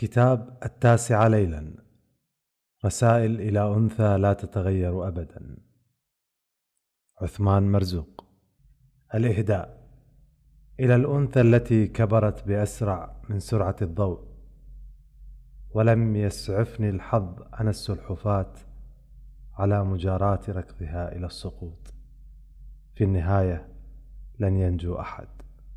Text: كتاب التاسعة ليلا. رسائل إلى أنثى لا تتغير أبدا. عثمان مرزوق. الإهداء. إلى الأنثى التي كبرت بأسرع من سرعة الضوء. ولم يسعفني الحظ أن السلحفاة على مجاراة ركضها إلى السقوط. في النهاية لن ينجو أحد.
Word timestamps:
كتاب 0.00 0.58
التاسعة 0.64 1.28
ليلا. 1.28 1.72
رسائل 2.84 3.40
إلى 3.40 3.74
أنثى 3.74 4.16
لا 4.18 4.32
تتغير 4.32 5.08
أبدا. 5.08 5.56
عثمان 7.22 7.72
مرزوق. 7.72 8.24
الإهداء. 9.14 9.88
إلى 10.80 10.94
الأنثى 10.94 11.40
التي 11.40 11.86
كبرت 11.86 12.48
بأسرع 12.48 13.22
من 13.28 13.40
سرعة 13.40 13.76
الضوء. 13.82 14.28
ولم 15.74 16.16
يسعفني 16.16 16.90
الحظ 16.90 17.42
أن 17.60 17.68
السلحفاة 17.68 18.52
على 19.54 19.84
مجاراة 19.84 20.40
ركضها 20.48 21.16
إلى 21.16 21.26
السقوط. 21.26 21.94
في 22.94 23.04
النهاية 23.04 23.68
لن 24.38 24.56
ينجو 24.56 25.00
أحد. 25.00 25.28